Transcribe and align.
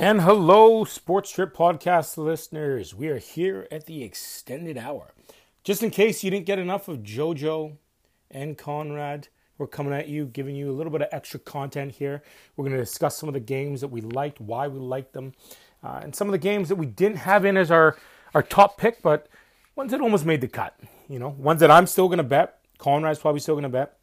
And 0.00 0.22
hello, 0.22 0.84
Sports 0.84 1.30
Trip 1.30 1.54
Podcast 1.54 2.16
listeners. 2.16 2.94
We 2.94 3.08
are 3.08 3.18
here 3.18 3.68
at 3.70 3.84
the 3.84 4.02
extended 4.02 4.78
hour. 4.78 5.12
Just 5.62 5.82
in 5.82 5.90
case 5.90 6.24
you 6.24 6.30
didn't 6.30 6.46
get 6.46 6.58
enough 6.58 6.88
of 6.88 7.00
JoJo 7.00 7.76
and 8.30 8.56
Conrad, 8.56 9.28
we're 9.58 9.66
coming 9.66 9.92
at 9.92 10.08
you, 10.08 10.24
giving 10.24 10.56
you 10.56 10.70
a 10.70 10.72
little 10.72 10.90
bit 10.90 11.02
of 11.02 11.08
extra 11.12 11.38
content 11.38 11.92
here. 11.92 12.22
We're 12.56 12.64
going 12.64 12.78
to 12.78 12.82
discuss 12.82 13.18
some 13.18 13.28
of 13.28 13.34
the 13.34 13.40
games 13.40 13.82
that 13.82 13.88
we 13.88 14.00
liked, 14.00 14.40
why 14.40 14.68
we 14.68 14.78
liked 14.78 15.12
them, 15.12 15.34
uh, 15.84 16.00
and 16.02 16.16
some 16.16 16.28
of 16.28 16.32
the 16.32 16.38
games 16.38 16.70
that 16.70 16.76
we 16.76 16.86
didn't 16.86 17.18
have 17.18 17.44
in 17.44 17.58
as 17.58 17.70
our, 17.70 17.98
our 18.32 18.42
top 18.42 18.78
pick, 18.78 19.02
but 19.02 19.28
ones 19.76 19.90
that 19.90 20.00
almost 20.00 20.24
made 20.24 20.40
the 20.40 20.48
cut. 20.48 20.80
You 21.10 21.18
know, 21.18 21.28
ones 21.28 21.60
that 21.60 21.70
I'm 21.70 21.86
still 21.86 22.08
going 22.08 22.16
to 22.16 22.24
bet. 22.24 22.58
Conrad's 22.78 23.18
probably 23.18 23.40
still 23.40 23.54
going 23.54 23.64
to 23.64 23.68
bet. 23.68 23.98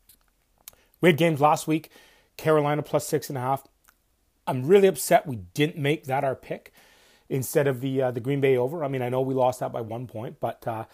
We 1.01 1.09
had 1.09 1.17
games 1.17 1.41
last 1.41 1.65
week 1.65 1.89
Carolina 2.37 2.83
plus 2.83 3.07
six 3.07 3.29
and 3.29 3.37
a 3.37 3.41
half. 3.41 3.63
I'm 4.47 4.65
really 4.65 4.87
upset 4.87 5.27
we 5.27 5.37
didn't 5.53 5.77
make 5.77 6.05
that 6.05 6.23
our 6.23 6.35
pick 6.35 6.71
instead 7.29 7.67
of 7.67 7.81
the 7.81 8.01
uh, 8.01 8.11
the 8.11 8.19
Green 8.19 8.41
Bay 8.41 8.57
over. 8.57 8.83
I 8.83 8.87
mean, 8.87 9.01
I 9.01 9.09
know 9.09 9.21
we 9.21 9.33
lost 9.33 9.59
that 9.59 9.71
by 9.71 9.81
one 9.81 10.07
point, 10.07 10.39
but 10.39 10.65
uh, 10.67 10.85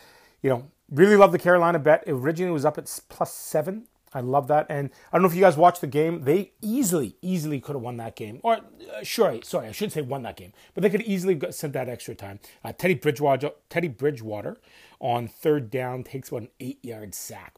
you 0.41 0.49
know, 0.49 0.71
really 0.89 1.15
love 1.15 1.31
the 1.31 1.39
Carolina 1.39 1.79
bet. 1.79 2.03
It 2.07 2.13
originally 2.13 2.51
was 2.51 2.65
up 2.65 2.77
at 2.77 2.99
plus 3.09 3.33
seven. 3.33 3.87
I 4.15 4.19
love 4.19 4.47
that, 4.47 4.67
and 4.69 4.91
I 5.11 5.17
don't 5.17 5.23
know 5.23 5.27
if 5.27 5.33
you 5.33 5.41
guys 5.41 5.57
watched 5.57 5.81
the 5.81 5.87
game. 5.87 6.21
They 6.23 6.51
easily, 6.61 7.15
easily 7.23 7.59
could 7.59 7.75
have 7.75 7.81
won 7.81 7.97
that 7.97 8.15
game, 8.15 8.39
or 8.43 8.57
uh, 8.57 9.01
sure, 9.01 9.41
sorry, 9.41 9.67
I 9.67 9.71
shouldn't 9.71 9.93
say 9.93 10.01
won 10.01 10.21
that 10.21 10.37
game, 10.37 10.53
but 10.75 10.83
they 10.83 10.91
could 10.91 11.01
easily 11.01 11.33
got, 11.33 11.55
sent 11.55 11.73
that 11.73 11.89
extra 11.89 12.13
time. 12.13 12.39
Uh, 12.63 12.73
Teddy 12.73 12.93
Bridgewater, 12.93 13.51
Teddy 13.69 13.87
Bridgewater, 13.87 14.57
on 14.99 15.27
third 15.27 15.71
down 15.71 16.03
takes 16.03 16.29
about 16.29 16.43
an 16.43 16.49
eight-yard 16.59 17.15
sack. 17.15 17.55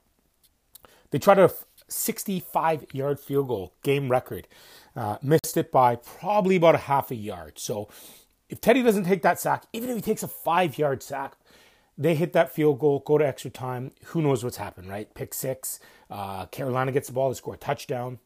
They 1.11 1.19
tried 1.87 2.15
a 2.15 2.41
65-yard 2.41 3.19
field 3.19 3.47
goal, 3.47 3.73
game 3.83 4.09
record. 4.09 4.47
Uh, 4.95 5.17
missed 5.21 5.57
it 5.57 5.71
by 5.71 5.95
probably 5.95 6.55
about 6.55 6.75
a 6.75 6.79
half 6.79 7.11
a 7.11 7.15
yard. 7.15 7.59
So 7.59 7.89
if 8.49 8.61
Teddy 8.61 8.81
doesn't 8.81 9.05
take 9.05 9.21
that 9.23 9.39
sack, 9.39 9.65
even 9.73 9.89
if 9.89 9.95
he 9.97 10.01
takes 10.01 10.23
a 10.23 10.27
five 10.27 10.77
yard 10.77 11.03
sack, 11.03 11.35
they 11.97 12.15
hit 12.15 12.33
that 12.33 12.51
field 12.51 12.79
goal, 12.79 12.99
go 13.05 13.17
to 13.17 13.25
extra 13.25 13.51
time. 13.51 13.91
Who 14.05 14.21
knows 14.21 14.43
what's 14.43 14.57
happened, 14.57 14.89
right? 14.89 15.13
Pick 15.13 15.33
six. 15.33 15.79
Uh, 16.09 16.45
Carolina 16.47 16.91
gets 16.91 17.07
the 17.07 17.13
ball, 17.13 17.29
they 17.29 17.35
score 17.35 17.55
a 17.55 17.57
touchdown. 17.57 18.19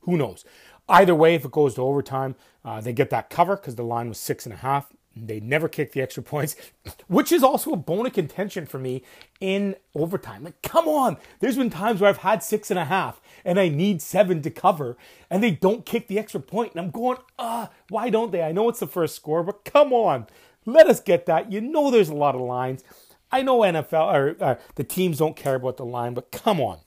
Who 0.00 0.16
knows? 0.16 0.44
Either 0.88 1.14
way, 1.14 1.34
if 1.34 1.44
it 1.44 1.52
goes 1.52 1.74
to 1.74 1.82
overtime, 1.82 2.34
uh, 2.64 2.80
they 2.80 2.92
get 2.92 3.10
that 3.10 3.30
cover 3.30 3.56
because 3.56 3.76
the 3.76 3.84
line 3.84 4.08
was 4.08 4.18
six 4.18 4.44
and 4.44 4.52
a 4.52 4.58
half. 4.58 4.92
They 5.26 5.40
never 5.40 5.68
kick 5.68 5.92
the 5.92 6.02
extra 6.02 6.22
points, 6.22 6.56
which 7.08 7.32
is 7.32 7.42
also 7.42 7.72
a 7.72 7.76
bone 7.76 8.06
of 8.06 8.12
contention 8.12 8.66
for 8.66 8.78
me 8.78 9.02
in 9.40 9.76
overtime. 9.94 10.44
Like, 10.44 10.60
come 10.62 10.88
on. 10.88 11.16
There's 11.40 11.56
been 11.56 11.70
times 11.70 12.00
where 12.00 12.10
I've 12.10 12.18
had 12.18 12.42
six 12.42 12.70
and 12.70 12.78
a 12.78 12.84
half 12.84 13.20
and 13.44 13.58
I 13.58 13.68
need 13.68 14.02
seven 14.02 14.42
to 14.42 14.50
cover, 14.50 14.96
and 15.30 15.42
they 15.42 15.50
don't 15.50 15.86
kick 15.86 16.08
the 16.08 16.18
extra 16.18 16.40
point. 16.40 16.72
And 16.72 16.80
I'm 16.80 16.90
going, 16.90 17.18
ah, 17.38 17.70
why 17.88 18.10
don't 18.10 18.32
they? 18.32 18.42
I 18.42 18.52
know 18.52 18.68
it's 18.68 18.80
the 18.80 18.86
first 18.86 19.16
score, 19.16 19.42
but 19.42 19.64
come 19.64 19.92
on. 19.92 20.26
Let 20.66 20.88
us 20.88 21.00
get 21.00 21.26
that. 21.26 21.50
You 21.50 21.60
know 21.60 21.90
there's 21.90 22.10
a 22.10 22.14
lot 22.14 22.34
of 22.34 22.40
lines. 22.42 22.84
I 23.32 23.42
know 23.42 23.60
NFL 23.60 24.40
or 24.40 24.58
the 24.74 24.84
teams 24.84 25.18
don't 25.18 25.36
care 25.36 25.54
about 25.54 25.76
the 25.76 25.84
line, 25.84 26.14
but 26.14 26.32
come 26.32 26.60
on. 26.60 26.78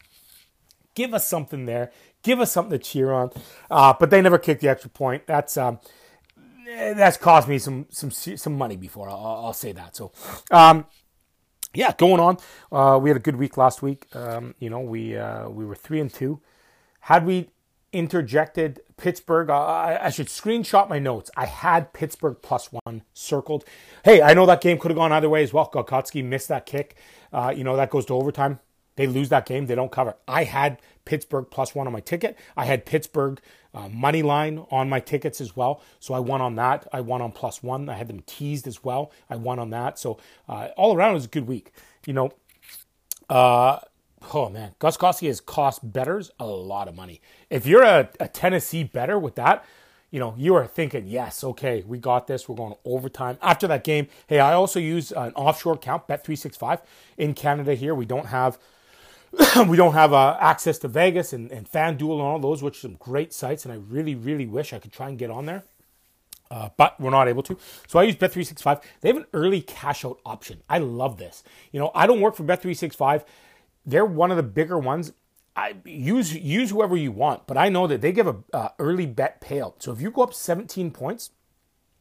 Give 0.95 1.14
us 1.14 1.28
something 1.28 1.66
there. 1.66 1.92
Give 2.22 2.40
us 2.40 2.52
something 2.52 2.78
to 2.78 2.84
cheer 2.84 3.12
on. 3.12 3.31
Uh, 3.72 3.94
but 4.00 4.09
they 4.09 4.22
never 4.22 4.38
kick 4.38 4.59
the 4.59 4.70
extra 4.70 4.90
point. 4.90 5.25
That's 5.25 5.58
um, 5.58 5.80
that's 6.74 7.18
cost 7.18 7.48
me 7.48 7.58
some 7.60 7.88
some 7.90 8.12
some 8.12 8.58
money 8.58 8.76
before. 8.76 9.10
I'll, 9.10 9.46
I'll 9.46 9.54
say 9.54 9.72
that. 9.74 9.96
So, 9.96 10.12
um, 10.52 10.86
yeah, 11.74 11.94
going 11.98 12.20
on. 12.20 12.38
Uh, 12.72 13.00
we 13.00 13.10
had 13.10 13.18
a 13.18 13.22
good 13.22 13.36
week 13.36 13.58
last 13.58 13.82
week. 13.82 14.08
Um, 14.16 14.56
you 14.60 14.70
know, 14.70 14.80
we 14.80 15.18
uh, 15.18 15.50
we 15.50 15.66
were 15.66 15.76
three 15.76 16.00
and 16.00 16.14
two. 16.14 16.42
Had 17.02 17.26
we 17.26 17.50
interjected 17.92 18.82
Pittsburgh, 18.98 19.50
I, 19.50 20.00
I, 20.02 20.10
should 20.10 20.26
screenshot 20.28 20.90
my 20.90 20.98
notes. 20.98 21.30
I 21.38 21.46
had 21.46 21.94
Pittsburgh 21.94 22.38
plus 22.42 22.70
one 22.72 23.04
circled. 23.14 23.66
Hey, 24.04 24.22
I 24.22 24.34
know 24.34 24.48
that 24.48 24.62
game 24.62 24.80
could 24.80 24.90
have 24.90 24.98
gone 24.98 25.12
either 25.12 25.30
way 25.30 25.44
as 25.44 25.54
well. 25.54 25.70
Gostkowski 25.70 26.24
missed 26.24 26.48
that 26.48 26.66
kick. 26.66 26.96
Uh, 27.32 27.53
you 27.56 27.64
know 27.64 27.76
that 27.76 27.90
goes 27.90 28.06
to 28.08 28.14
overtime. 28.14 28.59
They 28.96 29.08
lose 29.08 29.30
that 29.30 29.46
game. 29.46 29.66
They 29.66 29.76
don't 29.76 29.92
cover. 29.92 30.16
I 30.28 30.44
had 30.44 30.80
Pittsburgh 31.06 31.46
plus 31.50 31.75
one 31.75 31.88
on 31.88 31.94
my 31.94 32.00
ticket. 32.00 32.38
I 32.56 32.66
had 32.66 32.86
Pittsburgh 32.86 33.40
uh, 33.74 33.90
money 33.90 34.22
line 34.22 34.66
on 34.69 34.90
my 34.90 35.00
tickets 35.00 35.41
as 35.41 35.56
well. 35.56 35.81
So 36.00 36.14
I 36.14 36.19
won 36.19 36.41
on 36.41 36.56
that. 36.56 36.88
I 36.94 37.02
won 37.02 37.22
on 37.22 37.31
plus 37.31 37.64
one. 37.64 37.90
I 37.90 37.96
had 37.96 38.08
them 38.08 38.24
teased 38.25 38.68
as 38.68 38.84
well. 38.84 39.12
I 39.30 39.36
won 39.36 39.59
on 39.59 39.72
that. 39.72 40.00
So 40.00 40.19
uh, 40.47 40.69
all 40.78 40.96
around 40.96 41.12
it 41.12 41.16
was 41.16 41.25
a 41.25 41.30
good 41.30 41.47
week. 41.47 41.72
You 42.06 42.14
know, 42.14 42.31
uh, 43.30 43.80
oh 44.34 44.50
man, 44.50 44.75
Gostkowski 44.80 45.28
has 45.28 45.41
cost 45.41 45.91
bettors 45.91 46.31
a 46.40 46.46
lot 46.46 46.88
of 46.88 46.96
money. 46.96 47.22
If 47.50 47.66
you're 47.66 47.84
a, 47.84 48.09
a 48.20 48.28
Tennessee 48.28 48.84
bettor 48.84 49.18
with 49.18 49.35
that, 49.35 49.66
you 50.12 50.20
know, 50.20 50.35
you 50.38 50.53
are 50.53 50.68
thinking, 50.68 51.08
yes, 51.08 51.44
okay, 51.44 51.84
we 51.88 51.97
got 51.97 52.28
this. 52.28 52.47
We're 52.47 52.56
going 52.56 52.75
overtime. 52.85 53.40
After 53.41 53.68
that 53.68 53.84
game, 53.84 54.08
hey, 54.28 54.40
I 54.40 54.53
also 54.53 54.80
use 54.80 55.12
an 55.12 55.34
offshore 55.34 55.74
account, 55.74 56.08
Bet365, 56.08 56.81
in 57.18 57.34
Canada 57.34 57.74
here. 57.74 57.96
We 57.96 58.06
don't 58.06 58.28
have 58.28 58.59
we 59.68 59.78
don't 59.78 59.94
have 59.94 60.14
uh, 60.14 60.38
access 60.40 60.78
to 60.80 60.88
Vegas 60.88 61.34
and, 61.34 61.52
and 61.52 61.70
FanDuel 61.70 62.14
and 62.14 62.22
all 62.22 62.40
those, 62.40 62.62
which 62.62 62.78
are 62.78 62.82
some 62.82 62.96
great 62.96 63.34
sites, 63.34 63.66
and 63.66 63.74
I 63.74 63.78
really, 63.78 64.16
really 64.16 64.46
wish 64.46 64.74
I 64.74 64.80
could 64.80 64.92
try 64.92 65.10
and 65.10 65.18
get 65.18 65.32
on 65.32 65.46
there. 65.46 65.64
Uh, 66.52 66.70
but 66.78 67.00
we're 67.02 67.10
not 67.10 67.28
able 67.28 67.42
to. 67.42 67.58
So 67.88 67.98
I 67.98 68.04
use 68.04 68.16
Bet365. 68.16 68.84
They 69.02 69.10
have 69.10 69.18
an 69.18 69.26
early 69.34 69.62
cash 69.62 70.06
out 70.06 70.20
option. 70.24 70.62
I 70.70 70.78
love 70.78 71.18
this. 71.18 71.44
You 71.72 71.80
know, 71.80 71.90
I 71.96 72.06
don't 72.06 72.22
work 72.22 72.36
for 72.36 72.44
Bet365. 72.44 73.24
They're 73.86 74.06
one 74.06 74.30
of 74.30 74.38
the 74.38 74.44
bigger 74.44 74.78
ones. 74.78 75.14
I 75.56 75.76
use 75.86 76.34
use 76.34 76.70
whoever 76.70 76.96
you 76.96 77.12
want, 77.12 77.48
but 77.48 77.58
I 77.58 77.70
know 77.70 77.88
that 77.88 78.02
they 78.02 78.12
give 78.12 78.28
a 78.28 78.38
uh, 78.54 78.70
early 78.78 79.06
bet 79.06 79.42
payout. 79.42 79.82
So 79.82 79.92
if 79.92 80.02
you 80.02 80.12
go 80.12 80.24
up 80.24 80.34
17 80.34 80.92
points, 80.92 81.32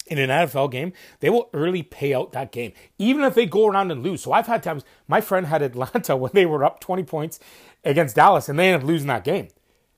in 0.06 0.18
an 0.18 0.30
NFL 0.30 0.70
game, 0.70 0.92
they 1.20 1.30
will 1.30 1.48
early 1.52 1.82
pay 1.82 2.14
out 2.14 2.32
that 2.32 2.52
game, 2.52 2.72
even 2.98 3.24
if 3.24 3.34
they 3.34 3.46
go 3.46 3.66
around 3.66 3.90
and 3.90 4.02
lose. 4.02 4.22
So 4.22 4.32
I've 4.32 4.46
had 4.46 4.62
times, 4.62 4.84
my 5.08 5.20
friend 5.20 5.46
had 5.46 5.62
Atlanta 5.62 6.16
when 6.16 6.32
they 6.34 6.46
were 6.46 6.64
up 6.64 6.80
20 6.80 7.04
points 7.04 7.38
against 7.84 8.16
Dallas 8.16 8.48
and 8.48 8.58
they 8.58 8.68
ended 8.68 8.82
up 8.82 8.88
losing 8.88 9.08
that 9.08 9.24
game. 9.24 9.48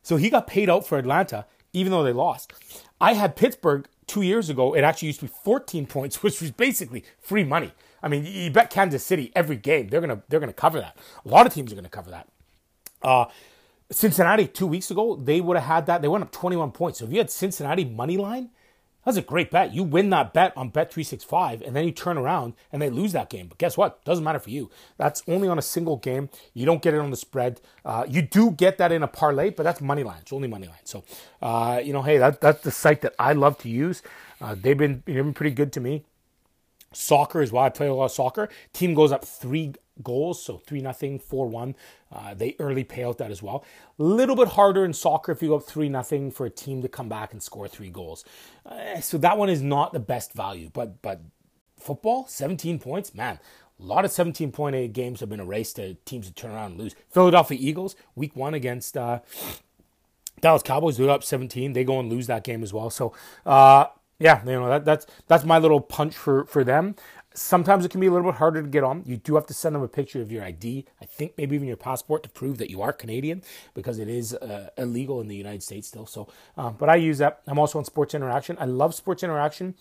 So 0.03 0.17
he 0.17 0.31
got 0.31 0.47
paid 0.47 0.69
out 0.69 0.87
for 0.87 0.99
Atlanta, 0.99 1.47
even 1.73 1.91
though 1.91 2.03
they 2.03 2.13
lost. 2.13 2.53
I 3.01 3.15
had 3.15 3.37
Pittsburgh 3.37 3.89
two 4.07 4.23
years 4.23 4.51
ago. 4.51 4.75
It 4.75 4.83
actually 4.83 5.09
used 5.09 5.21
to 5.21 5.27
be 5.27 5.33
14 5.45 5.87
points, 5.89 6.23
which 6.23 6.41
was 6.41 6.51
basically 6.51 7.05
free 7.21 7.45
money. 7.45 7.73
I 8.03 8.09
mean, 8.09 8.27
you 8.27 8.51
bet 8.51 8.69
Kansas 8.69 9.05
City 9.05 9.33
every 9.35 9.57
game. 9.57 9.89
They're 9.89 10.03
gonna 10.03 10.23
they're 10.29 10.41
gonna 10.41 10.53
cover 10.53 10.79
that. 10.79 10.99
A 11.25 11.29
lot 11.29 11.47
of 11.47 11.55
teams 11.55 11.73
are 11.73 11.75
gonna 11.75 11.89
cover 11.89 12.11
that. 12.11 12.29
Uh, 13.03 13.27
Cincinnati 13.91 14.47
two 14.47 14.67
weeks 14.67 14.91
ago, 14.91 15.17
they 15.17 15.41
would 15.41 15.57
have 15.57 15.67
had 15.67 15.87
that. 15.87 16.03
They 16.03 16.09
went 16.09 16.23
up 16.23 16.31
21 16.31 16.73
points. 16.73 16.99
So 16.99 17.07
if 17.07 17.13
you 17.13 17.19
had 17.19 17.31
Cincinnati 17.31 17.87
money 17.87 18.19
line, 18.19 18.51
that's 19.05 19.17
a 19.17 19.23
great 19.23 19.51
bet. 19.51 19.75
You 19.75 19.83
win 19.83 20.11
that 20.11 20.33
bet 20.33 20.53
on 20.57 20.71
Bet365 20.71 21.67
and 21.67 21.75
then 21.77 21.85
you 21.85 21.93
turn 21.93 22.17
around 22.19 22.55
and 22.73 22.81
they 22.81 22.91
lose 22.91 23.13
that 23.13 23.31
game. 23.31 23.49
But 23.49 23.59
guess 23.59 23.77
what? 23.77 24.05
Doesn't 24.05 24.25
matter 24.25 24.39
for 24.39 24.51
you. 24.51 24.71
That's 24.97 25.23
only 25.29 25.49
on 25.49 25.59
a 25.59 25.63
single 25.63 25.97
game. 25.97 26.31
You 26.55 26.67
don't 26.67 26.83
get 26.83 26.95
it 26.95 26.99
on 26.99 27.11
the 27.11 27.17
spread. 27.17 27.61
Uh, 27.85 28.05
you 28.09 28.23
do 28.23 28.51
get 28.51 28.79
that 28.79 28.93
in 28.93 29.03
a 29.03 29.09
parlay, 29.09 29.51
but 29.51 29.63
that's 29.63 29.81
money 29.81 30.03
line. 30.03 30.19
It's 30.23 30.33
only 30.33 30.49
money 30.49 30.67
line. 30.67 30.85
So, 30.85 31.05
uh, 31.43 31.81
you 31.85 31.93
know, 31.93 32.03
hey, 32.03 32.19
that, 32.19 32.41
that's 32.41 32.63
the 32.63 32.71
site 32.71 33.03
that 33.03 33.15
I 33.19 33.33
love 33.33 33.59
to 33.59 33.69
use. 33.69 34.03
Uh, 34.41 34.55
they've 34.59 34.79
been, 34.79 35.03
they've 35.07 35.17
been 35.17 35.35
pretty 35.35 35.55
good 35.55 35.73
to 35.75 35.81
me. 35.81 36.05
Soccer 36.93 37.43
is 37.43 37.53
why 37.53 37.67
I 37.67 37.69
play 37.71 37.89
a 37.89 37.95
lot 37.95 38.07
of 38.07 38.13
soccer. 38.13 38.49
Team 38.73 38.95
goes 38.95 39.13
up 39.13 39.25
three 39.25 39.75
goals, 40.03 40.43
so 40.43 40.59
three 40.59 40.81
nothing, 40.81 41.19
four 41.19 41.47
one. 41.49 41.75
Uh, 42.13 42.35
they 42.35 42.57
early 42.59 42.85
pay 42.85 43.05
out 43.05 43.19
that 43.19 43.31
as 43.31 43.43
well. 43.43 43.65
A 43.99 44.03
little 44.03 44.37
bit 44.37 44.49
harder 44.49 44.85
in 44.85 44.93
soccer 44.93 45.33
if 45.33 45.43
you 45.43 45.49
go 45.49 45.57
up 45.57 45.65
three 45.65 45.89
nothing 45.89 46.31
for 46.31 46.47
a 46.47 46.51
team 46.51 46.83
to 46.83 46.89
come 46.89 47.09
back 47.09 47.33
and 47.33 47.43
score 47.43 47.69
three 47.69 47.91
goals. 47.91 48.25
Uh, 48.67 49.01
so 49.01 49.19
that 49.19 49.39
one 49.39 49.49
is 49.49 49.63
not 49.63 49.93
the 49.93 50.01
best 50.01 50.33
value, 50.33 50.71
but 50.73 51.01
but 51.03 51.21
football, 51.79 52.27
17 52.27 52.79
points, 52.79 53.15
man. 53.15 53.39
A 53.79 53.83
lot 53.83 54.05
of 54.05 54.11
17 54.11 54.53
point 54.53 54.77
eight 54.77 54.93
games 54.93 55.21
have 55.21 55.29
been 55.29 55.41
erased 55.41 55.77
to 55.77 55.95
teams 56.05 56.27
to 56.27 56.33
turn 56.33 56.53
around 56.53 56.73
and 56.73 56.81
lose. 56.81 56.95
Philadelphia 57.11 57.59
Eagles, 57.61 57.97
week 58.15 58.35
one 58.37 58.55
against 58.55 58.97
uh, 58.97 59.21
Dallas 60.41 60.63
Cowboys, 60.63 60.97
they're 60.97 61.11
up 61.11 61.25
17. 61.25 61.73
They 61.73 61.85
go 61.85 61.99
and 61.99 62.09
lose 62.09 62.27
that 62.29 62.45
game 62.45 62.63
as 62.63 62.73
well. 62.73 62.91
So, 62.91 63.13
uh, 63.45 63.87
yeah, 64.19 64.41
you 64.45 64.53
know 64.53 64.69
that, 64.69 64.85
that's 64.85 65.07
that's 65.27 65.45
my 65.45 65.59
little 65.59 65.81
punch 65.81 66.15
for 66.15 66.45
for 66.47 66.63
them. 66.63 66.95
Sometimes 67.37 67.85
it 67.85 67.91
can 67.91 68.01
be 68.01 68.07
a 68.07 68.13
little 68.13 68.31
bit 68.31 68.39
harder 68.39 68.63
to 68.63 68.69
get 68.69 68.85
on. 68.85 69.03
You 69.05 69.17
do 69.17 69.35
have 69.35 69.47
to 69.47 69.55
send 69.55 69.75
them 69.75 69.83
a 69.83 69.89
picture 69.89 70.23
of 70.23 70.31
your 70.31 70.45
ID. 70.45 70.87
I 71.01 71.05
think 71.05 71.33
maybe 71.37 71.57
even 71.57 71.67
your 71.67 71.77
passport 71.77 72.23
to 72.23 72.29
prove 72.29 72.59
that 72.59 72.71
you 72.71 72.81
are 72.81 72.93
Canadian 72.93 73.43
because 73.75 73.99
it 73.99 74.09
is 74.09 74.35
uh, 74.35 74.71
illegal 74.79 75.21
in 75.21 75.27
the 75.27 75.35
United 75.37 75.63
States 75.63 75.89
still. 75.89 76.07
So, 76.07 76.29
um, 76.57 76.77
but 76.79 76.89
I 76.89 76.95
use 76.95 77.19
that. 77.19 77.41
I'm 77.49 77.59
also 77.59 77.79
on 77.79 77.85
Sports 77.85 78.15
Interaction. 78.15 78.57
I 78.61 78.67
love 78.67 78.95
Sports 78.95 79.25
Interaction 79.25 79.75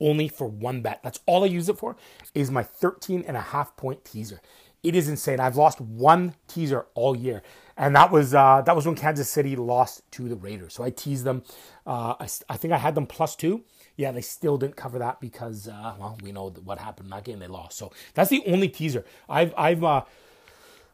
only 0.00 0.28
for 0.28 0.46
one 0.46 0.82
bet. 0.82 1.00
That's 1.02 1.20
all 1.26 1.44
I 1.44 1.46
use 1.46 1.68
it 1.68 1.78
for 1.78 1.96
is 2.34 2.50
my 2.50 2.62
13 2.62 3.24
and 3.26 3.36
a 3.36 3.40
half 3.40 3.76
point 3.76 4.04
teaser. 4.04 4.40
It 4.82 4.94
is 4.94 5.08
insane. 5.08 5.40
I've 5.40 5.56
lost 5.56 5.80
one 5.80 6.34
teaser 6.48 6.86
all 6.94 7.16
year, 7.16 7.42
and 7.76 7.96
that 7.96 8.10
was 8.10 8.34
uh, 8.34 8.62
that 8.62 8.76
was 8.76 8.86
when 8.86 8.94
Kansas 8.94 9.28
City 9.28 9.56
lost 9.56 10.02
to 10.12 10.28
the 10.28 10.36
Raiders. 10.36 10.74
So 10.74 10.84
I 10.84 10.90
teased 10.90 11.24
them. 11.24 11.42
Uh, 11.86 12.14
I, 12.20 12.28
I 12.48 12.56
think 12.56 12.72
I 12.72 12.78
had 12.78 12.94
them 12.94 13.06
plus 13.06 13.34
two 13.36 13.64
yeah, 13.96 14.12
they 14.12 14.20
still 14.20 14.58
didn't 14.58 14.76
cover 14.76 14.98
that 14.98 15.20
because 15.20 15.68
uh, 15.68 15.94
well, 15.98 16.18
we 16.22 16.32
know 16.32 16.50
what 16.64 16.78
happened 16.78 17.06
in 17.06 17.10
that 17.10 17.24
game. 17.24 17.38
They 17.38 17.46
lost. 17.46 17.78
So 17.78 17.92
that's 18.14 18.30
the 18.30 18.42
only 18.46 18.68
teaser. 18.68 19.04
I've 19.28 19.54
I've 19.56 19.82
uh, 19.82 20.02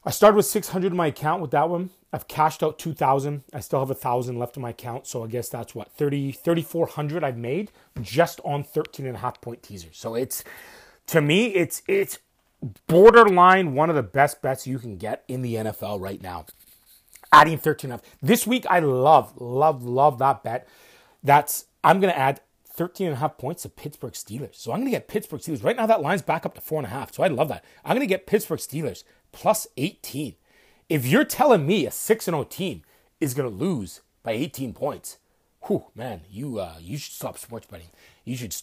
I 0.05 0.11
started 0.11 0.37
with 0.37 0.47
600 0.47 0.93
in 0.93 0.97
my 0.97 1.09
account 1.09 1.43
with 1.43 1.51
that 1.51 1.69
one. 1.69 1.91
I've 2.13 2.29
cashed 2.29 2.63
out 2.63 2.79
2000. 2.79 3.45
I 3.53 3.61
still 3.61 3.81
have 3.81 3.91
a 3.91 3.95
1000 3.95 4.39
left 4.39 4.57
in 4.57 4.63
my 4.63 4.71
account. 4.71 5.07
So 5.07 5.25
I 5.25 5.29
guess 5.29 5.49
that's 5.49 5.75
what 5.75 5.91
30 5.93 6.33
3400 6.33 7.25
I've 7.25 7.37
made 7.37 7.73
just 8.01 8.41
on 8.45 8.63
13 8.63 9.07
and 9.07 9.17
a 9.17 9.21
half 9.21 9.41
point 9.41 9.63
teasers. 9.63 9.99
So 9.99 10.15
it's 10.15 10.45
to 11.09 11.21
me 11.21 11.47
it's 11.49 11.83
it's 11.89 12.19
borderline 12.87 13.75
one 13.75 13.91
of 13.91 13.97
the 13.97 14.03
best 14.03 14.43
bets 14.43 14.67
you 14.67 14.79
can 14.79 14.97
get 14.97 15.25
in 15.29 15.43
the 15.43 15.57
NFL 15.57 16.01
right 16.01 16.23
now. 16.23 16.47
Adding 17.33 17.59
13 17.59 17.93
up. 17.93 18.05
This 18.21 18.47
week 18.47 18.67
I 18.69 18.79
love 18.79 19.35
love 19.41 19.85
love 19.85 20.19
that 20.19 20.43
bet. 20.43 20.69
That's 21.23 21.67
I'm 21.83 22.01
going 22.01 22.13
to 22.13 22.19
add 22.19 22.41
13 22.67 23.09
and 23.09 23.17
a 23.17 23.21
half 23.21 23.39
points 23.39 23.63
to 23.63 23.69
Pittsburgh 23.69 24.13
Steelers. 24.13 24.57
So 24.57 24.73
I'm 24.73 24.79
going 24.79 24.87
to 24.87 24.97
get 24.97 25.09
Pittsburgh 25.09 25.41
Steelers. 25.41 25.65
Right 25.65 25.77
now 25.77 25.87
that 25.87 26.03
line's 26.03 26.23
back 26.23 26.47
up 26.47 26.55
to 26.55 26.61
four 26.61 26.79
and 26.79 26.87
a 26.87 26.91
half. 26.91 27.13
So 27.13 27.23
I 27.23 27.29
love 27.29 27.49
that. 27.49 27.65
I'm 27.85 27.97
going 27.97 28.07
to 28.07 28.07
get 28.07 28.27
Pittsburgh 28.27 28.61
Steelers 28.61 29.05
plus 29.33 29.67
18. 29.77 30.35
If 30.89 31.07
you're 31.07 31.25
telling 31.25 31.67
me 31.67 31.87
a 31.87 31.91
6 31.91 32.25
0 32.25 32.45
team 32.45 32.83
is 33.21 33.35
going 33.35 33.51
to 33.51 33.57
lose 33.57 34.03
by 34.23 34.33
18 34.33 34.75
points, 34.75 35.19
whew, 35.67 35.85
man, 35.95 36.23
you 36.31 36.59
uh, 36.59 36.75
you 36.81 36.99
should 36.99 37.13
stop 37.13 37.39
sports 37.39 37.67
betting. 37.67 37.91
You 38.25 38.37
should 38.37 38.55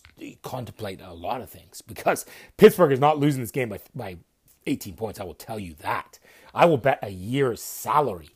contemplate 0.41 1.01
a 1.01 1.13
lot 1.13 1.41
of 1.41 1.49
things 1.49 1.81
because 1.81 2.25
Pittsburgh 2.57 2.91
is 2.91 2.99
not 2.99 3.17
losing 3.17 3.41
this 3.41 3.51
game 3.51 3.69
by, 3.69 3.79
by 3.95 4.17
18 4.67 4.95
points. 4.95 5.19
I 5.19 5.23
will 5.23 5.33
tell 5.33 5.59
you 5.59 5.75
that. 5.81 6.19
I 6.53 6.65
will 6.65 6.77
bet 6.77 6.99
a 7.01 7.09
year's 7.09 7.61
salary. 7.61 8.29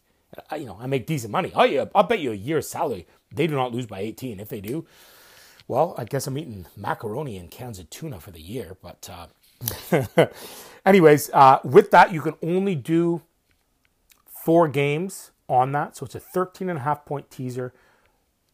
Uh, 0.52 0.56
you 0.56 0.66
know, 0.66 0.78
I 0.80 0.88
make 0.88 1.06
decent 1.06 1.32
money. 1.32 1.52
Oh, 1.56 1.64
yeah, 1.64 1.86
I'll 1.94 2.04
bet 2.04 2.20
you 2.20 2.32
a 2.32 2.36
year's 2.36 2.68
salary. 2.68 3.08
They 3.32 3.48
do 3.48 3.56
not 3.56 3.72
lose 3.72 3.86
by 3.86 4.00
18. 4.00 4.40
If 4.40 4.50
they 4.50 4.62
do, 4.62 4.86
well, 5.68 5.96
I 5.98 6.06
guess 6.06 6.28
I'm 6.28 6.38
eating 6.38 6.66
macaroni 6.76 7.38
and 7.38 7.50
cans 7.50 7.80
of 7.80 7.90
tuna 7.90 8.20
for 8.20 8.32
the 8.32 8.42
year. 8.42 8.78
But, 8.82 9.10
uh, 9.12 10.28
anyways, 10.86 11.30
uh, 11.32 11.60
with 11.64 11.92
that, 11.92 12.14
you 12.14 12.22
can 12.22 12.36
only 12.42 12.76
do 12.76 13.22
four 14.28 14.68
games 14.68 15.32
on 15.48 15.72
that. 15.74 15.96
So 15.96 16.06
it's 16.06 16.16
a 16.16 16.20
13 16.20 16.70
and 16.70 16.80
a 16.80 16.82
half 16.82 17.06
point 17.06 17.30
teaser. 17.30 17.74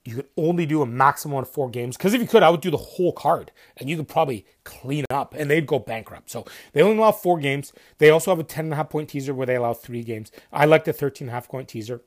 You 0.06 0.16
could 0.16 0.28
only 0.38 0.66
do 0.66 0.82
a 0.82 0.86
maximum 0.86 1.38
of 1.38 1.50
four 1.50 1.70
games. 1.70 1.98
Because 1.98 2.14
if 2.14 2.22
you 2.22 2.28
could, 2.28 2.42
I 2.42 2.50
would 2.50 2.62
do 2.62 2.72
the 2.72 2.78
whole 2.78 3.12
card 3.12 3.52
and 3.78 3.90
you 3.90 3.98
could 3.98 4.08
probably 4.08 4.46
clean 4.64 5.06
up 5.10 5.36
and 5.36 5.52
they'd 5.52 5.68
go 5.68 5.78
bankrupt. 5.78 6.30
So 6.30 6.46
they 6.74 6.82
only 6.82 6.98
allow 6.98 7.12
four 7.12 7.38
games. 7.40 7.74
They 7.98 8.10
also 8.10 8.32
have 8.32 8.40
a 8.40 8.44
10 8.44 8.66
and 8.66 8.74
a 8.74 8.78
half 8.78 8.90
point 8.90 9.10
teaser 9.10 9.34
where 9.34 9.46
they 9.46 9.56
allow 9.56 9.74
three 9.74 10.04
games. 10.04 10.32
I 10.52 10.66
like 10.66 10.86
the 10.86 10.94
13 10.94 11.28
and 11.28 11.30
a 11.30 11.34
half 11.34 11.50
point 11.50 11.68
teaser. 11.68 12.02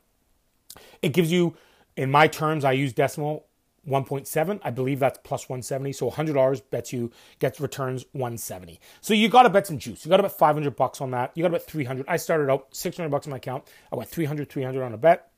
It 1.03 1.11
gives 1.11 1.31
you, 1.31 1.55
in 1.97 2.11
my 2.11 2.29
terms, 2.29 2.65
I 2.65 2.73
use 2.73 2.93
decimal 2.93 3.47
1.7 3.89 4.61
i 4.63 4.71
believe 4.71 5.01
that's 5.01 5.19
plus 5.25 5.49
170 5.49 5.93
so 5.93 6.09
$100 6.09 6.63
bets 6.71 6.93
you 6.93 7.11
gets 7.41 7.59
returns 7.59 8.05
170 8.13 8.79
so 9.01 9.13
you 9.13 9.29
got 9.29 9.43
to 9.43 9.51
bet 9.51 9.67
some 9.67 9.79
juice 9.79 10.05
you 10.05 10.09
got 10.09 10.19
to 10.19 10.23
bet 10.23 10.39
500 10.39 10.77
bucks 10.77 11.01
on 11.01 11.11
that 11.11 11.33
you 11.35 11.43
got 11.43 11.49
to 11.49 11.53
bet 11.53 11.67
300 11.67 12.07
i 12.07 12.17
started 12.17 12.49
out 12.49 12.69
600 12.71 13.09
bucks 13.09 13.27
in 13.27 13.31
my 13.31 13.39
account 13.39 13.65
i 13.91 13.97
went 13.97 14.09
300 14.09 14.49
300 14.49 14.85
on 14.85 14.95
a 14.95 14.97
bet 14.97 15.31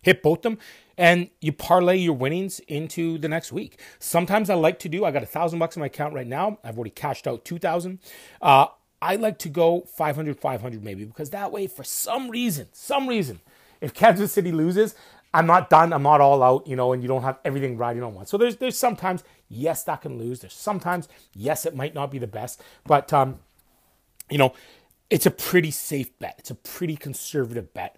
hit 0.00 0.22
both 0.22 0.40
them 0.40 0.58
and 0.98 1.30
you 1.40 1.52
parlay 1.52 1.96
your 1.96 2.14
winnings 2.14 2.60
into 2.68 3.18
the 3.18 3.28
next 3.28 3.52
week 3.52 3.80
sometimes 4.00 4.50
i 4.50 4.54
like 4.54 4.78
to 4.80 4.90
do 4.90 5.04
i 5.06 5.12
got 5.12 5.22
a 5.24 5.26
thousand 5.26 5.60
bucks 5.60 5.76
in 5.76 5.80
my 5.80 5.86
account 5.86 6.14
right 6.14 6.28
now 6.28 6.58
i've 6.64 6.76
already 6.76 6.90
cashed 6.90 7.26
out 7.28 7.44
2000 7.46 8.00
uh, 8.42 8.66
i 9.02 9.16
like 9.16 9.38
to 9.38 9.50
go 9.50 9.82
500 9.96 10.38
500 10.40 10.84
maybe 10.84 11.04
because 11.06 11.30
that 11.30 11.52
way 11.52 11.66
for 11.68 11.84
some 11.84 12.30
reason 12.30 12.68
some 12.72 13.08
reason 13.08 13.40
if 13.80 13.94
kansas 13.94 14.32
city 14.32 14.52
loses 14.52 14.96
I'm 15.34 15.46
not 15.46 15.70
done. 15.70 15.92
I'm 15.92 16.02
not 16.02 16.20
all 16.20 16.42
out, 16.42 16.66
you 16.66 16.76
know, 16.76 16.92
and 16.92 17.02
you 17.02 17.08
don't 17.08 17.22
have 17.22 17.38
everything 17.44 17.76
riding 17.76 18.02
on 18.02 18.14
one. 18.14 18.26
So 18.26 18.38
there's 18.38 18.56
there's 18.56 18.78
sometimes 18.78 19.24
yes 19.48 19.84
that 19.84 20.02
can 20.02 20.18
lose. 20.18 20.40
There's 20.40 20.54
sometimes 20.54 21.08
yes 21.34 21.66
it 21.66 21.76
might 21.76 21.94
not 21.94 22.10
be 22.10 22.18
the 22.18 22.26
best, 22.26 22.62
but 22.86 23.12
um, 23.12 23.40
you 24.30 24.38
know, 24.38 24.54
it's 25.10 25.26
a 25.26 25.30
pretty 25.30 25.70
safe 25.70 26.16
bet. 26.18 26.36
It's 26.38 26.50
a 26.50 26.54
pretty 26.54 26.96
conservative 26.96 27.74
bet. 27.74 27.96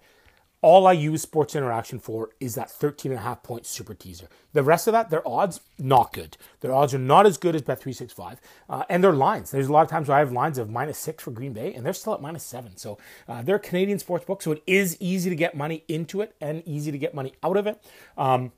All 0.61 0.85
I 0.85 0.91
use 0.91 1.23
Sports 1.23 1.55
Interaction 1.55 1.97
for 1.99 2.29
is 2.39 2.53
that 2.53 2.69
13 2.69 3.11
and 3.11 3.19
a 3.19 3.23
half 3.23 3.41
point 3.41 3.65
super 3.65 3.95
teaser. 3.95 4.27
The 4.53 4.61
rest 4.61 4.85
of 4.85 4.91
that, 4.91 5.09
their 5.09 5.27
odds, 5.27 5.61
not 5.79 6.13
good. 6.13 6.37
Their 6.59 6.71
odds 6.71 6.93
are 6.93 6.99
not 6.99 7.25
as 7.25 7.37
good 7.39 7.55
as 7.55 7.63
Bet365. 7.63 8.37
Uh, 8.69 8.83
and 8.87 9.03
their 9.03 9.13
lines. 9.13 9.49
There's 9.49 9.67
a 9.67 9.71
lot 9.71 9.81
of 9.81 9.89
times 9.89 10.07
where 10.07 10.17
I 10.17 10.19
have 10.19 10.31
lines 10.31 10.59
of 10.59 10.69
minus 10.69 10.99
six 10.99 11.23
for 11.23 11.31
Green 11.31 11.53
Bay, 11.53 11.73
and 11.73 11.83
they're 11.83 11.93
still 11.93 12.13
at 12.13 12.21
minus 12.21 12.43
seven. 12.43 12.77
So 12.77 12.99
uh, 13.27 13.41
they're 13.41 13.55
a 13.55 13.59
Canadian 13.59 13.97
sports 13.97 14.25
book, 14.25 14.43
so 14.43 14.51
it 14.51 14.61
is 14.67 14.97
easy 14.99 15.31
to 15.31 15.35
get 15.35 15.55
money 15.55 15.83
into 15.87 16.21
it 16.21 16.35
and 16.39 16.61
easy 16.67 16.91
to 16.91 16.97
get 16.99 17.15
money 17.15 17.33
out 17.41 17.57
of 17.57 17.65
it. 17.65 17.83
Um, 18.15 18.51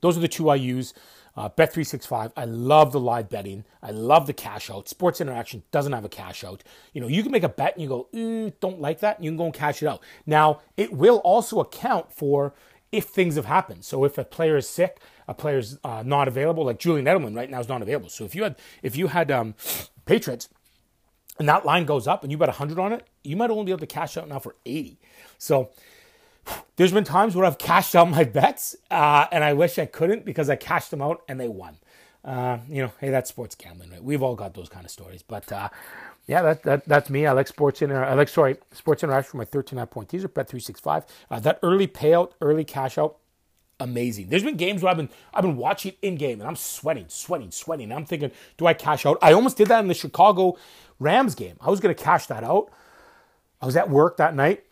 those 0.00 0.16
are 0.16 0.20
the 0.20 0.28
two 0.28 0.48
I 0.48 0.56
use. 0.56 0.94
Uh, 1.36 1.48
Bet365, 1.48 2.32
I 2.36 2.44
love 2.44 2.92
the 2.92 3.00
live 3.00 3.28
betting. 3.28 3.64
I 3.82 3.92
love 3.92 4.26
the 4.26 4.32
cash 4.32 4.68
out. 4.68 4.88
Sports 4.88 5.20
Interaction 5.20 5.62
doesn't 5.70 5.92
have 5.92 6.04
a 6.04 6.08
cash 6.08 6.42
out. 6.42 6.64
You 6.92 7.00
know, 7.00 7.06
you 7.06 7.22
can 7.22 7.30
make 7.30 7.44
a 7.44 7.48
bet 7.48 7.74
and 7.74 7.82
you 7.82 7.88
go, 7.88 8.08
mm, 8.12 8.52
don't 8.60 8.80
like 8.80 8.98
that, 9.00 9.16
and 9.16 9.24
you 9.24 9.30
can 9.30 9.38
go 9.38 9.44
and 9.44 9.54
cash 9.54 9.82
it 9.82 9.86
out. 9.86 10.02
Now, 10.26 10.60
it 10.76 10.92
will 10.92 11.18
also 11.18 11.60
account 11.60 12.12
for 12.12 12.52
if 12.92 13.04
things 13.04 13.36
have 13.36 13.44
happened. 13.44 13.84
So 13.84 14.04
if 14.04 14.18
a 14.18 14.24
player 14.24 14.56
is 14.56 14.68
sick, 14.68 14.98
a 15.28 15.34
player's 15.34 15.78
uh, 15.84 16.02
not 16.04 16.28
available, 16.28 16.64
like 16.64 16.78
Julian 16.78 17.06
Edelman 17.06 17.36
right 17.36 17.48
now 17.48 17.60
is 17.60 17.68
not 17.68 17.82
available. 17.82 18.08
So 18.08 18.24
if 18.24 18.34
you 18.34 18.42
had 18.42 18.56
if 18.82 18.96
you 18.96 19.08
had 19.08 19.30
um, 19.30 19.54
Patriots 20.04 20.48
and 21.38 21.48
that 21.48 21.64
line 21.64 21.84
goes 21.84 22.08
up 22.08 22.22
and 22.22 22.32
you 22.32 22.38
bet 22.38 22.48
100 22.48 22.78
on 22.78 22.92
it, 22.92 23.06
you 23.22 23.36
might 23.36 23.50
only 23.50 23.64
be 23.64 23.70
able 23.70 23.80
to 23.80 23.86
cash 23.86 24.16
out 24.16 24.28
now 24.28 24.40
for 24.40 24.56
80. 24.66 24.98
So 25.38 25.70
there's 26.76 26.92
been 26.92 27.04
times 27.04 27.36
where 27.36 27.44
I've 27.44 27.58
cashed 27.58 27.94
out 27.94 28.08
my 28.10 28.24
bets, 28.24 28.76
uh, 28.90 29.26
and 29.32 29.44
I 29.44 29.52
wish 29.52 29.78
I 29.78 29.86
couldn't 29.86 30.24
because 30.24 30.48
I 30.50 30.56
cashed 30.56 30.90
them 30.90 31.02
out 31.02 31.22
and 31.28 31.38
they 31.40 31.48
won. 31.48 31.76
Uh, 32.24 32.58
you 32.68 32.82
know, 32.82 32.92
hey, 33.00 33.10
that's 33.10 33.30
sports 33.30 33.54
gambling, 33.54 33.90
right? 33.90 34.02
We've 34.02 34.22
all 34.22 34.34
got 34.34 34.54
those 34.54 34.68
kind 34.68 34.84
of 34.84 34.90
stories. 34.90 35.22
But 35.22 35.50
uh, 35.50 35.70
yeah, 36.26 36.42
that, 36.42 36.62
that 36.64 36.84
that's 36.86 37.08
me. 37.10 37.26
I 37.26 37.32
like 37.32 37.48
sports 37.48 37.80
inter. 37.80 38.04
I 38.04 38.14
like 38.14 38.28
sorry, 38.28 38.56
sports 38.72 39.02
interaction 39.02 39.32
for 39.32 39.36
my 39.38 39.44
13 39.44 39.84
point 39.86 40.08
teaser 40.10 40.28
bet 40.28 40.48
365. 40.48 41.04
Uh, 41.30 41.40
that 41.40 41.58
early 41.62 41.86
payout, 41.86 42.32
early 42.42 42.64
cash 42.64 42.98
out, 42.98 43.16
amazing. 43.78 44.28
There's 44.28 44.44
been 44.44 44.56
games 44.56 44.82
where 44.82 44.90
I've 44.90 44.98
been 44.98 45.08
I've 45.32 45.42
been 45.42 45.56
watching 45.56 45.94
in 46.02 46.16
game 46.16 46.40
and 46.40 46.48
I'm 46.48 46.56
sweating, 46.56 47.06
sweating, 47.08 47.50
sweating. 47.50 47.90
I'm 47.90 48.04
thinking, 48.04 48.30
do 48.58 48.66
I 48.66 48.74
cash 48.74 49.06
out? 49.06 49.18
I 49.22 49.32
almost 49.32 49.56
did 49.56 49.68
that 49.68 49.80
in 49.80 49.88
the 49.88 49.94
Chicago 49.94 50.58
Rams 50.98 51.34
game. 51.34 51.56
I 51.60 51.70
was 51.70 51.80
going 51.80 51.94
to 51.94 52.00
cash 52.02 52.26
that 52.26 52.44
out. 52.44 52.70
I 53.62 53.66
was 53.66 53.76
at 53.76 53.90
work 53.90 54.18
that 54.18 54.34
night. 54.34 54.64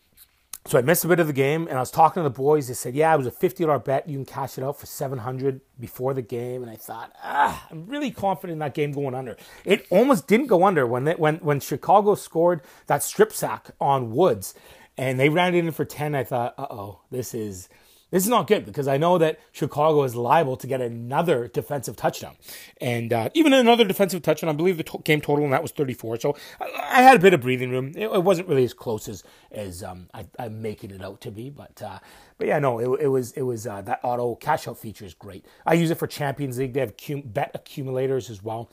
So 0.69 0.77
I 0.77 0.83
missed 0.83 1.03
a 1.03 1.07
bit 1.07 1.19
of 1.19 1.25
the 1.25 1.33
game, 1.33 1.67
and 1.67 1.77
I 1.77 1.79
was 1.79 1.89
talking 1.89 2.21
to 2.21 2.29
the 2.29 2.29
boys. 2.29 2.67
They 2.67 2.75
said, 2.75 2.93
"Yeah, 2.93 3.11
it 3.11 3.17
was 3.17 3.25
a 3.25 3.31
fifty 3.31 3.65
dollar 3.65 3.79
bet. 3.79 4.07
You 4.07 4.17
can 4.17 4.25
cash 4.25 4.55
it 4.55 4.63
out 4.63 4.79
for 4.79 4.85
seven 4.85 5.17
hundred 5.17 5.61
before 5.79 6.13
the 6.13 6.21
game." 6.21 6.61
And 6.61 6.69
I 6.69 6.75
thought, 6.75 7.11
ah, 7.23 7.65
I'm 7.71 7.87
really 7.87 8.11
confident 8.11 8.53
in 8.53 8.59
that 8.59 8.75
game 8.75 8.91
going 8.91 9.15
under. 9.15 9.35
It 9.65 9.87
almost 9.89 10.27
didn't 10.27 10.45
go 10.45 10.63
under 10.63 10.85
when 10.85 11.05
they, 11.05 11.15
when 11.15 11.37
when 11.37 11.59
Chicago 11.59 12.13
scored 12.13 12.61
that 12.85 13.01
strip 13.01 13.33
sack 13.33 13.71
on 13.81 14.11
Woods, 14.11 14.53
and 14.95 15.19
they 15.19 15.29
ran 15.29 15.55
it 15.55 15.65
in 15.65 15.71
for 15.71 15.85
ten. 15.85 16.13
I 16.13 16.23
thought, 16.23 16.53
uh 16.59 16.67
oh, 16.69 16.99
this 17.09 17.33
is 17.33 17.67
this 18.11 18.23
is 18.23 18.29
not 18.29 18.47
good 18.47 18.65
because 18.65 18.87
I 18.87 18.97
know 18.97 19.17
that 19.19 19.39
Chicago 19.51 20.03
is 20.03 20.15
liable 20.15 20.57
to 20.57 20.67
get 20.67 20.81
another 20.81 21.47
defensive 21.47 21.95
touchdown. 21.95 22.35
And 22.81 23.13
uh, 23.13 23.29
even 23.33 23.53
another 23.53 23.85
defensive 23.85 24.23
touchdown, 24.23 24.49
I 24.49 24.53
believe 24.53 24.77
the 24.77 24.83
to- 24.83 25.01
game 25.03 25.21
total 25.21 25.43
and 25.43 25.53
that 25.53 25.61
was 25.61 25.71
34. 25.71 26.19
So 26.19 26.35
I, 26.59 26.71
I, 26.89 27.01
had 27.03 27.17
a 27.17 27.19
bit 27.19 27.33
of 27.33 27.41
breathing 27.41 27.69
room. 27.69 27.93
It, 27.95 28.07
it 28.07 28.23
wasn't 28.23 28.47
really 28.47 28.63
as 28.63 28.73
close 28.73 29.07
as, 29.07 29.23
as 29.51 29.83
um, 29.83 30.09
I, 30.13 30.25
am 30.37 30.61
making 30.61 30.91
it 30.91 31.01
out 31.01 31.21
to 31.21 31.31
be. 31.31 31.49
But 31.49 31.81
uh, 31.81 31.99
but 32.37 32.47
yeah, 32.47 32.59
no, 32.59 32.79
it, 32.79 33.01
it 33.01 33.07
was 33.07 33.31
it 33.33 33.41
was 33.41 33.67
uh, 33.67 33.81
that 33.81 33.99
auto 34.03 34.35
cash 34.35 34.67
out 34.67 34.77
feature 34.77 35.05
is 35.05 35.13
great. 35.13 35.45
I 35.65 35.73
use 35.73 35.91
it 35.91 35.97
for 35.97 36.07
Champions 36.07 36.57
League. 36.57 36.73
They 36.73 36.79
have 36.79 36.95
cum- 36.97 37.23
bet 37.25 37.51
accumulators 37.53 38.29
as 38.29 38.43
well. 38.43 38.71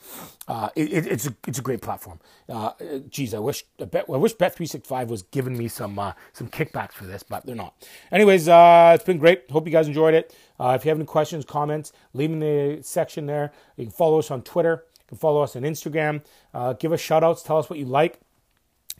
Uh, 0.49 0.69
it, 0.77 1.07
it's 1.07 1.27
a 1.27 1.35
it's 1.47 1.59
a 1.59 1.63
great 1.63 1.83
platform. 1.83 2.21
Uh, 2.49 2.73
geez, 3.09 3.35
I 3.35 3.39
wish 3.39 3.65
I, 3.81 3.85
bet, 3.85 4.07
I 4.13 4.17
wish 4.17 4.33
Bet 4.35 4.55
three 4.55 4.67
six 4.67 4.87
five 4.87 5.11
was 5.11 5.23
giving 5.23 5.57
me 5.57 5.69
some 5.69 5.99
uh, 5.99 6.13
some 6.33 6.49
kickbacks 6.49 6.93
for 6.93 7.05
this, 7.05 7.23
but 7.23 7.47
they're 7.47 7.55
not. 7.55 7.75
Anyways, 8.13 8.49
uh, 8.49 8.93
it's 8.95 9.05
been 9.05 9.19
great. 9.19 9.51
Hope 9.51 9.67
you 9.67 9.73
guys 9.73 9.89
enjoyed 9.89 10.15
it. 10.15 10.35
If 10.59 10.85
you 10.85 10.89
have 10.89 10.99
any 10.99 11.07
questions, 11.07 11.45
comments, 11.45 11.93
leave 12.15 12.31
them 12.31 12.43
in 12.43 12.77
the 12.77 12.83
section 12.83 13.27
there. 13.27 13.53
You 13.77 13.85
can 13.85 13.93
follow 13.93 14.19
us 14.19 14.31
on 14.31 14.43
Twitter. 14.43 14.85
You 15.01 15.05
can 15.09 15.19
follow 15.19 15.43
us 15.43 15.55
on 15.55 15.63
Instagram. 15.63 16.23
Give 16.79 16.93
us 16.93 17.01
shout 17.01 17.23
outs. 17.23 17.43
Tell 17.43 17.59
us 17.59 17.69
what 17.69 17.79
you 17.79 17.85
like. 17.85 18.21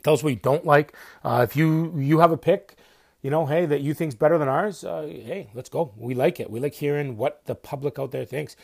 Tell 0.03 0.13
us 0.13 0.23
what 0.23 0.29
you 0.29 0.39
don't 0.39 0.65
like. 0.65 0.93
if 1.25 1.55
you 1.55 1.93
you 1.97 2.19
have 2.19 2.31
a 2.31 2.37
pick 2.37 2.77
you 3.21 3.31
know, 3.31 3.45
hey, 3.45 3.65
that 3.65 3.81
you 3.81 3.93
think's 3.93 4.15
better 4.15 4.37
than 4.37 4.47
ours, 4.47 4.83
uh, 4.83 5.01
hey, 5.01 5.49
let's 5.53 5.69
go. 5.69 5.93
We 5.97 6.13
like 6.13 6.39
it. 6.39 6.49
We 6.49 6.59
like 6.59 6.75
hearing 6.75 7.17
what 7.17 7.45
the 7.45 7.55
public 7.55 7.97
out 7.99 8.11
there 8.11 8.25
thinks. 8.25 8.55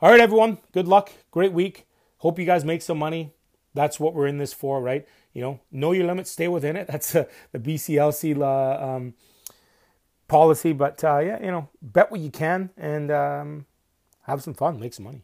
All 0.00 0.10
right, 0.10 0.20
everyone. 0.20 0.58
Good 0.72 0.88
luck. 0.88 1.12
Great 1.30 1.52
week. 1.52 1.86
Hope 2.18 2.38
you 2.38 2.44
guys 2.44 2.64
make 2.64 2.82
some 2.82 2.98
money. 2.98 3.32
That's 3.74 4.00
what 4.00 4.14
we're 4.14 4.26
in 4.26 4.38
this 4.38 4.52
for, 4.52 4.80
right? 4.80 5.06
You 5.34 5.42
know, 5.42 5.60
know 5.70 5.92
your 5.92 6.06
limits, 6.06 6.30
stay 6.30 6.48
within 6.48 6.74
it. 6.74 6.86
That's 6.90 7.14
uh, 7.14 7.24
the 7.52 7.58
BCLC 7.58 8.36
uh, 8.40 8.84
um, 8.84 9.14
policy. 10.26 10.72
But 10.72 11.04
uh, 11.04 11.18
yeah, 11.18 11.40
you 11.40 11.50
know, 11.50 11.68
bet 11.80 12.10
what 12.10 12.20
you 12.20 12.30
can 12.30 12.70
and 12.76 13.10
um, 13.10 13.66
have 14.22 14.42
some 14.42 14.54
fun, 14.54 14.80
make 14.80 14.94
some 14.94 15.04
money. 15.04 15.22